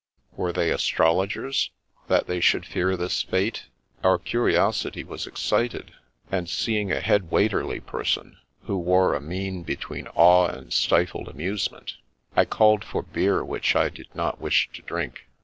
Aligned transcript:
Were 0.31 0.51
they 0.51 0.71
astrologers, 0.71 1.69
that 2.07 2.25
they 2.25 2.39
should 2.39 2.65
fear 2.65 2.97
this 2.97 3.21
fate? 3.21 3.65
Our 4.03 4.17
curiosity 4.17 5.03
was 5.03 5.27
excited, 5.27 5.91
and 6.31 6.49
seeing 6.49 6.91
a 6.91 6.99
head 6.99 7.29
waiterly 7.29 7.81
person, 7.85 8.37
who 8.63 8.79
wore 8.79 9.13
a 9.13 9.21
mien 9.21 9.61
between 9.61 10.07
awe 10.15 10.47
and 10.47 10.73
stifled 10.73 11.27
amusement, 11.27 11.97
I 12.35 12.45
called 12.45 12.83
for 12.83 13.03
beer 13.03 13.45
which 13.45 13.75
I 13.75 13.89
did 13.89 14.07
not 14.15 14.41
wish 14.41 14.71
to 14.73 14.81
drink. 14.81 15.27